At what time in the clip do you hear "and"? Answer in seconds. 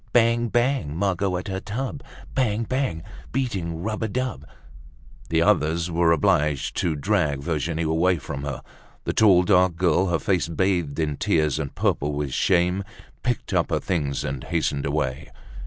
11.59-11.75, 14.23-14.43